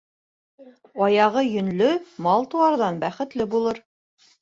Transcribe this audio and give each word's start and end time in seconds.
Аяғы 1.09 1.45
йөнлө 1.51 1.91
мал-тыуарҙан 2.29 3.01
бәхетле 3.07 3.53
булыр. 3.57 3.87